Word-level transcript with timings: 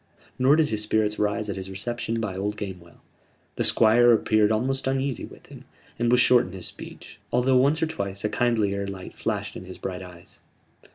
Nor 0.39 0.55
did 0.55 0.69
his 0.69 0.81
spirits 0.81 1.19
rise 1.19 1.47
at 1.47 1.55
his 1.57 1.69
reception 1.69 2.19
by 2.19 2.35
old 2.35 2.57
Gamewell. 2.57 3.01
The 3.55 3.63
Squire 3.63 4.11
appeared 4.13 4.51
almost 4.51 4.87
uneasy 4.87 5.25
with 5.25 5.45
him; 5.45 5.63
and 5.99 6.11
was 6.11 6.19
short 6.19 6.47
in 6.47 6.53
his 6.53 6.65
speech, 6.65 7.19
although 7.31 7.57
once 7.57 7.83
or 7.83 7.85
twice 7.85 8.23
a 8.23 8.27
kindlier 8.29 8.87
light 8.87 9.15
flashed 9.15 9.55
in 9.55 9.65
his 9.65 9.77
bright 9.77 10.01
eyes. 10.01 10.41